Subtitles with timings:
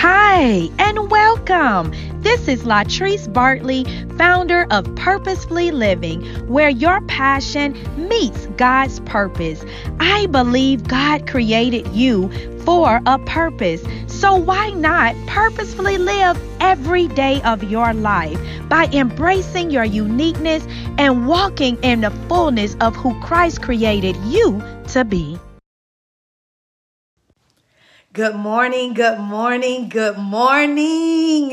[0.00, 1.92] Hi, and welcome.
[2.22, 3.82] This is Latrice Bartley,
[4.16, 7.76] founder of Purposefully Living, where your passion
[8.08, 9.64] meets God's purpose.
[9.98, 12.30] I believe God created you
[12.60, 13.82] for a purpose.
[14.06, 18.38] So why not purposefully live every day of your life
[18.68, 20.64] by embracing your uniqueness
[20.96, 24.62] and walking in the fullness of who Christ created you
[24.92, 25.40] to be?
[28.14, 31.52] Good morning, good morning, good morning.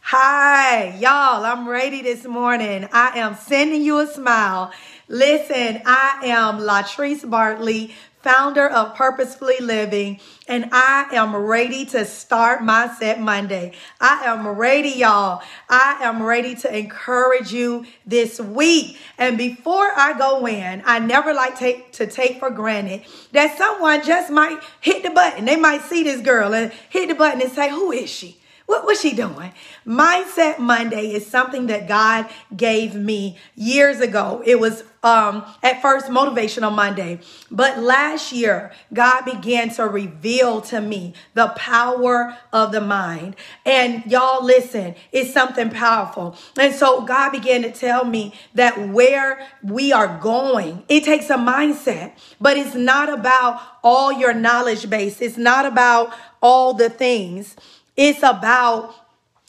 [0.00, 1.44] Hi, y'all.
[1.44, 2.88] I'm ready this morning.
[2.94, 4.72] I am sending you a smile.
[5.08, 12.60] Listen, I am Latrice Bartley, founder of Purposefully Living, and I am ready to start
[12.60, 13.72] Mindset Monday.
[14.00, 15.42] I am ready, y'all.
[15.68, 18.98] I am ready to encourage you this week.
[19.18, 24.04] And before I go in, I never like take, to take for granted that someone
[24.04, 25.44] just might hit the button.
[25.44, 28.36] They might see this girl and hit the button and say, Who is she?
[28.66, 29.52] What was she doing?
[29.86, 34.42] Mindset Monday is something that God gave me years ago.
[34.44, 37.18] It was um, at first motivational Monday,
[37.50, 43.34] but last year God began to reveal to me the power of the mind.
[43.66, 46.36] And y'all listen, it's something powerful.
[46.56, 51.36] And so God began to tell me that where we are going, it takes a
[51.36, 55.20] mindset, but it's not about all your knowledge base.
[55.20, 57.56] It's not about all the things.
[57.96, 58.94] It's about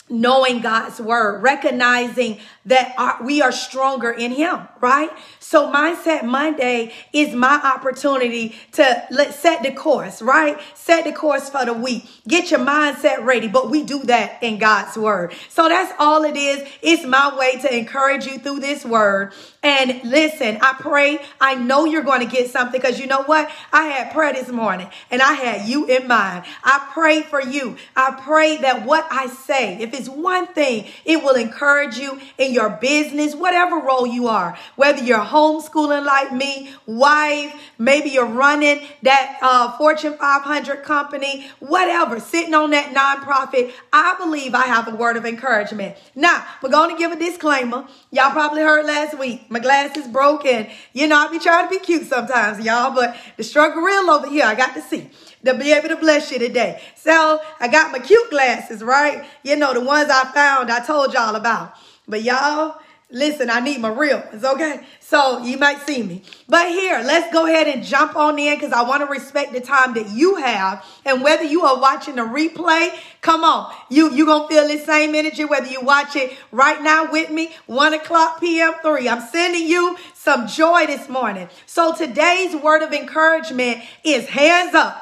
[0.09, 5.09] knowing God's word, recognizing that our, we are stronger in Him, right?
[5.39, 10.57] So, Mindset Monday is my opportunity to let set the course, right?
[10.73, 12.05] Set the course for the week.
[12.27, 15.33] Get your mindset ready, but we do that in God's word.
[15.49, 16.67] So, that's all it is.
[16.81, 19.33] It's my way to encourage you through this word.
[19.61, 23.49] And listen, I pray, I know you're going to get something because you know what?
[23.71, 26.45] I had prayer this morning and I had you in mind.
[26.63, 27.77] I pray for you.
[27.95, 32.52] I pray that what I say, if it's one thing, it will encourage you in
[32.53, 38.87] your business, whatever role you are, whether you're homeschooling like me, wife, maybe you're running
[39.01, 44.95] that uh, Fortune 500 company, whatever, sitting on that nonprofit, I believe I have a
[44.95, 45.97] word of encouragement.
[46.15, 47.87] Now, we're going to give a disclaimer.
[48.11, 50.67] Y'all probably heard last week, my glass is broken.
[50.93, 54.29] You know, I be trying to be cute sometimes, y'all, but the struggle real over
[54.29, 55.09] here, I got to see
[55.45, 56.81] to be able to bless you today.
[56.95, 59.25] So I got my cute glasses, right?
[59.43, 61.73] You know, the ones I found, I told y'all about.
[62.07, 62.77] But y'all,
[63.13, 64.81] listen, I need my real ones, okay?
[64.99, 66.23] So you might see me.
[66.49, 69.61] But here, let's go ahead and jump on in because I want to respect the
[69.61, 70.83] time that you have.
[71.05, 72.89] And whether you are watching the replay,
[73.21, 73.73] come on.
[73.89, 77.53] You you gonna feel the same energy whether you watch it right now with me,
[77.67, 78.73] 1 o'clock p.m.
[78.81, 79.07] 3.
[79.07, 81.47] I'm sending you some joy this morning.
[81.67, 84.99] So today's word of encouragement is hands up.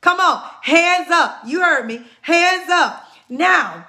[0.00, 1.40] Come on, hands up.
[1.46, 2.04] You heard me.
[2.20, 3.04] Hands up.
[3.28, 3.86] Now,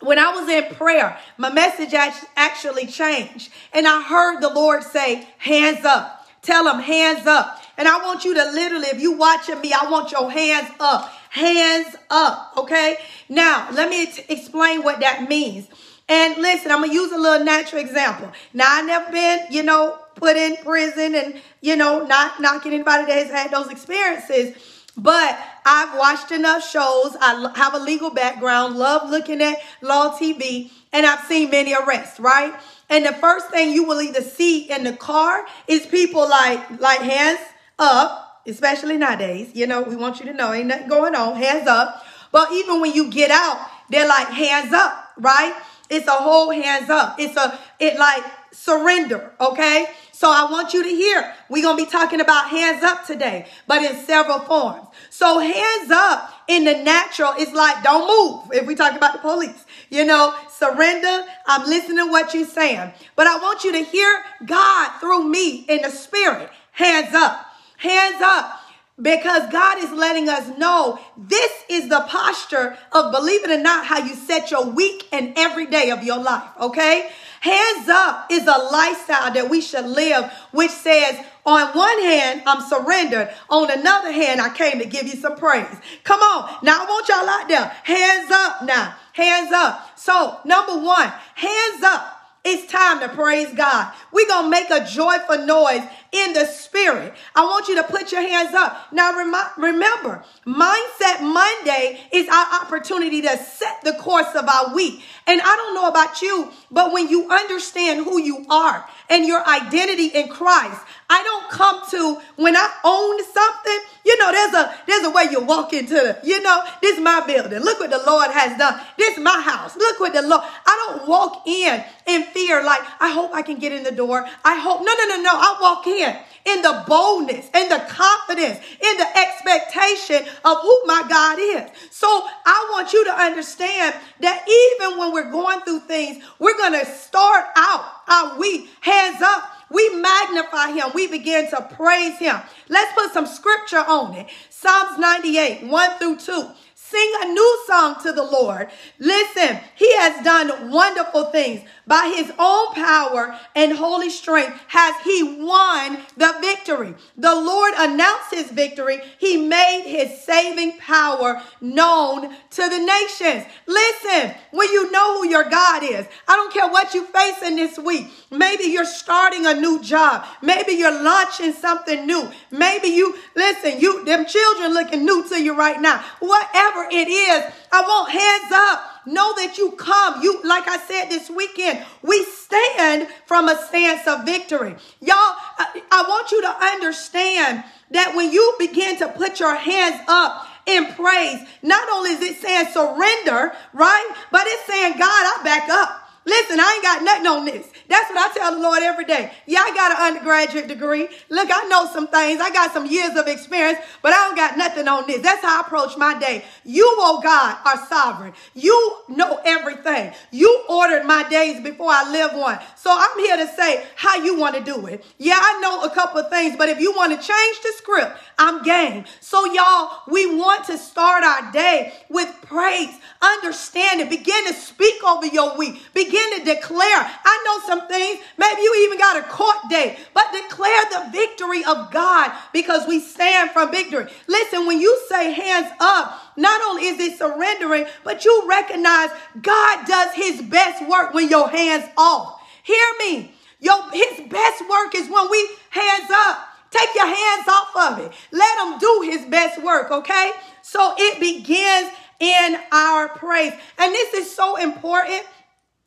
[0.00, 3.50] when I was in prayer, my message actually changed.
[3.72, 6.26] And I heard the Lord say, hands up.
[6.42, 7.62] Tell them hands up.
[7.78, 11.10] And I want you to literally, if you watching me, I want your hands up.
[11.30, 12.52] Hands up.
[12.56, 12.96] Okay.
[13.28, 15.66] Now, let me t- explain what that means.
[16.08, 18.30] And listen, I'm going to use a little natural example.
[18.54, 23.06] Now, i never been, you know, put in prison and, you know, not knocking anybody
[23.06, 24.56] that has had those experiences.
[24.96, 27.16] But I've watched enough shows.
[27.20, 32.18] I have a legal background, love looking at law TV, and I've seen many arrests,
[32.18, 32.54] right?
[32.88, 37.00] And the first thing you will either see in the car is people like like
[37.00, 37.40] hands
[37.78, 39.50] up, especially nowadays.
[39.54, 42.04] You know, we want you to know ain't nothing going on, hands up.
[42.32, 45.54] But even when you get out, they're like hands up, right?
[45.90, 47.16] It's a whole hands up.
[47.18, 48.24] It's a it like
[48.56, 49.86] surrender, okay?
[50.12, 51.34] So I want you to hear.
[51.50, 54.86] We're going to be talking about hands up today, but in several forms.
[55.10, 58.52] So hands up in the natural is like don't move.
[58.52, 61.26] If we talk about the police, you know, surrender.
[61.46, 65.66] I'm listening to what you're saying, but I want you to hear God through me
[65.68, 66.50] in the spirit.
[66.72, 67.46] Hands up,
[67.76, 68.60] hands up
[69.00, 73.84] because God is letting us know this is the posture of, believe it or not,
[73.86, 77.10] how you set your week and every day of your life, okay?
[77.40, 82.60] Hands up is a lifestyle that we should live, which says, on one hand, I'm
[82.60, 83.32] surrendered.
[83.48, 85.66] On another hand, I came to give you some praise.
[86.02, 86.58] Come on.
[86.62, 87.72] Now, I want y'all out there.
[87.84, 88.96] Hands up now.
[89.12, 89.98] Hands up.
[89.98, 92.12] So, number one, hands up.
[92.44, 93.92] It's time to praise God.
[94.12, 95.82] We're going to make a joyful noise
[96.12, 97.14] in the spirit.
[97.34, 98.92] I want you to put your hands up.
[98.92, 105.02] Now, rem- remember, Mindset Monday is our opportunity to set the course of our week.
[105.26, 109.46] And I don't know about you, but when you understand who you are and your
[109.46, 114.74] identity in Christ, I don't come to when I own something, You know, there's a
[114.86, 117.60] there's a way you walk into the, you know, this is my building.
[117.60, 118.80] Look what the Lord has done.
[118.96, 119.76] This is my house.
[119.76, 120.42] Look what the Lord.
[120.64, 124.24] I don't walk in in fear like I hope I can get in the door.
[124.44, 125.32] I hope no no no no.
[125.34, 131.04] I walk in in the boldness, in the confidence, in the expectation of who my
[131.08, 131.70] God is.
[131.90, 136.78] So I want you to understand that even when we're going through things, we're going
[136.78, 139.52] to start out our week hands up.
[139.70, 140.90] We magnify him.
[140.94, 142.36] We begin to praise him.
[142.68, 144.28] Let's put some scripture on it.
[144.48, 146.48] Psalms 98, 1 through 2.
[146.90, 148.68] Sing a new song to the Lord.
[149.00, 151.62] Listen, he has done wonderful things.
[151.84, 156.94] By his own power and holy strength has he won the victory.
[157.16, 159.00] The Lord announced his victory.
[159.18, 163.46] He made his saving power known to the nations.
[163.66, 167.56] Listen, when you know who your God is, I don't care what you face in
[167.56, 168.08] this week.
[168.30, 170.24] Maybe you're starting a new job.
[170.42, 172.28] Maybe you're launching something new.
[172.50, 176.04] Maybe you, listen, you, them children looking new to you right now.
[176.18, 180.20] Whatever it is, I want hands up Know that you come.
[180.20, 184.74] You, like I said this weekend, we stand from a stance of victory.
[185.00, 187.62] Y'all, I, I want you to understand
[187.92, 192.42] that when you begin to put your hands up in praise, not only is it
[192.42, 194.14] saying surrender, right?
[194.32, 196.05] But it's saying, God, I back up.
[196.26, 197.70] Listen, I ain't got nothing on this.
[197.88, 199.32] That's what I tell the Lord every day.
[199.46, 201.08] Yeah, I got an undergraduate degree.
[201.30, 202.40] Look, I know some things.
[202.40, 205.22] I got some years of experience, but I don't got nothing on this.
[205.22, 206.44] That's how I approach my day.
[206.64, 208.32] You, oh God, are sovereign.
[208.54, 210.12] You know everything.
[210.32, 212.58] You ordered my days before I live one.
[212.74, 215.04] So I'm here to say how you want to do it.
[215.18, 218.18] Yeah, I know a couple of things, but if you want to change the script,
[218.36, 219.04] I'm game.
[219.20, 225.26] So y'all, we want to start our day with praise, understanding, begin to speak over
[225.26, 227.10] your week, begin to declare.
[227.24, 231.64] I know some things, maybe you even got a court date, but declare the victory
[231.64, 234.06] of God because we stand from victory.
[234.26, 239.10] Listen, when you say hands up, not only is it surrendering, but you recognize
[239.40, 242.40] God does his best work when your hands off.
[242.62, 243.32] Hear me.
[243.60, 246.48] Your, his best work is when we hands up.
[246.70, 248.12] Take your hands off of it.
[248.32, 250.32] Let him do his best work, okay?
[250.62, 251.90] So it begins
[252.20, 253.52] in our praise.
[253.78, 255.22] And this is so important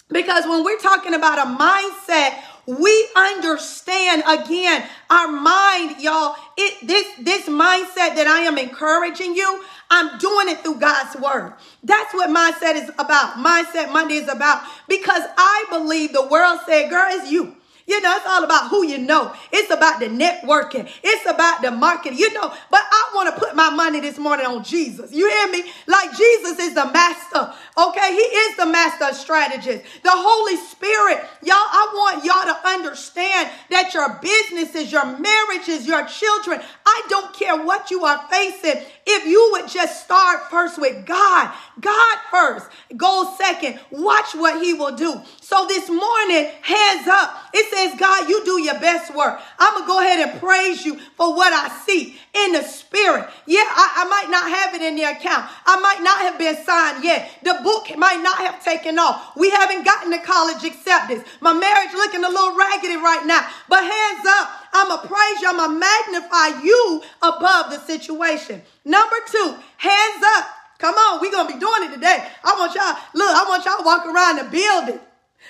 [0.09, 6.35] because when we're talking about a mindset, we understand again our mind, y'all.
[6.57, 11.53] It this this mindset that I am encouraging you, I'm doing it through God's word.
[11.83, 13.35] That's what mindset is about.
[13.35, 17.55] Mindset Monday is about because I believe the world said, girl, it's you.
[17.89, 19.33] You know, it's all about who you know.
[19.51, 20.87] It's about the networking.
[21.03, 22.19] It's about the marketing.
[22.19, 25.11] You know, but I want to put my money this morning on Jesus.
[25.11, 25.71] You hear me?
[25.87, 27.51] Like Jesus is the master.
[27.75, 29.83] Okay, he is the master strategist.
[30.03, 36.05] The Holy Spirit, y'all, I want y'all to understand that your businesses, your marriages, your
[36.05, 38.83] children, I don't care what you are facing.
[39.11, 41.51] If you would just start first with God,
[41.81, 45.19] God first, go second, watch what he will do.
[45.41, 47.49] So this morning, hands up.
[47.51, 49.41] It says, God, you do your best work.
[49.57, 53.27] I'm going to go ahead and praise you for what I see in the spirit.
[53.47, 55.49] Yeah, I, I, might not have it in the account.
[55.65, 57.31] I might not have been signed yet.
[57.41, 59.35] The book might not have taken off.
[59.35, 61.27] We haven't gotten the college acceptance.
[61.41, 63.41] My marriage looking a little raggedy right now.
[63.67, 65.49] But hands up, I'm going to praise you.
[65.49, 68.61] I'm going to magnify you above the situation.
[68.85, 70.49] Number two, hands up.
[70.79, 72.25] Come on, we're going to be doing it today.
[72.43, 74.99] I want y'all, look, I want y'all walk around the building.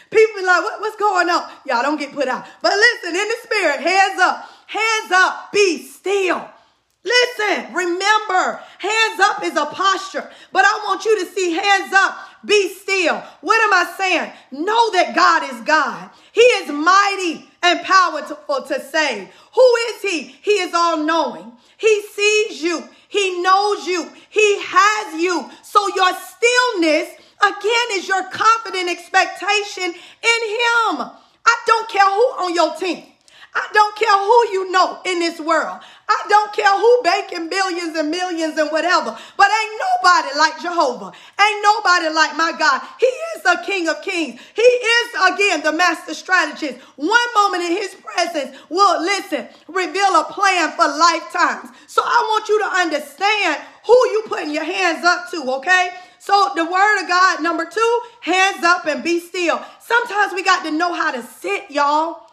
[0.09, 1.49] People be like, what, what's going on?
[1.65, 2.45] Y'all don't get put out.
[2.61, 6.49] But listen, in the spirit, hands up, hands up, be still.
[7.03, 12.17] Listen, remember, hands up is a posture, but I want you to see hands up,
[12.43, 13.23] be still.
[13.41, 14.31] What am I saying?
[14.51, 16.09] Know that God is God.
[16.33, 19.29] He is mighty and powerful to save.
[19.53, 20.35] Who is He?
[20.41, 21.51] He is all knowing.
[21.77, 25.49] He sees you, He knows you, He has you.
[25.63, 31.09] So your stillness, again, is your confident expectation in Him.
[31.45, 33.03] I don't care who on your team.
[33.53, 35.79] I don't care who you know in this world.
[36.07, 39.17] I don't care who banking billions and millions and whatever.
[39.37, 41.11] But ain't nobody like Jehovah.
[41.39, 42.81] Ain't nobody like my God.
[42.99, 44.39] He is the King of Kings.
[44.55, 46.79] He is again the master strategist.
[46.95, 51.69] One moment in his presence will listen, reveal a plan for lifetimes.
[51.87, 55.89] So I want you to understand who you putting your hands up to, okay?
[56.19, 59.63] So the word of God, number two, hands up and be still.
[59.79, 62.28] Sometimes we got to know how to sit, y'all.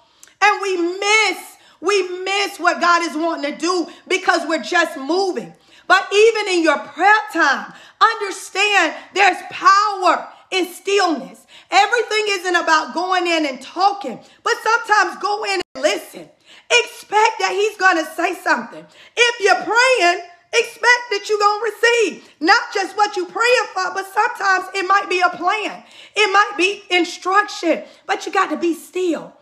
[0.47, 5.53] And we miss, we miss what God is wanting to do because we're just moving.
[5.89, 11.47] But even in your prayer time, understand there's power in stillness.
[11.71, 16.29] Everything isn't about going in and talking, but sometimes go in and listen
[16.71, 18.85] expect that he's going to say something.
[19.17, 20.23] If you're praying,
[20.53, 24.87] expect that you're going to receive not just what you're praying for, but sometimes it
[24.87, 25.83] might be a plan.
[26.15, 29.33] It might be instruction, but you got to be still.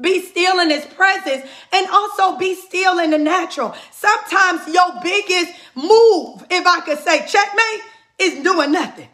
[0.00, 3.74] Be still in his presence and also be still in the natural.
[3.92, 7.82] Sometimes your biggest move, if I could say checkmate,
[8.18, 9.08] is doing nothing.